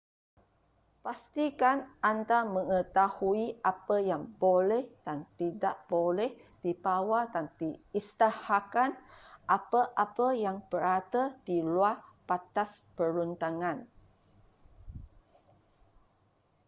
pastikan 1.05 1.77
anda 2.11 2.39
mengetahui 2.55 3.45
apa 3.71 3.95
yang 4.09 4.23
boleh 4.43 4.83
dan 5.05 5.19
tidak 5.39 5.75
boleh 5.93 6.29
dibawa 6.65 7.19
dan 7.33 7.45
isytiharkan 7.99 8.91
apa-apa 9.57 10.27
yang 10.45 10.57
berada 10.73 11.23
di 11.47 11.57
luar 11.71 11.95
batas 12.27 12.69
perundangan 12.97 13.77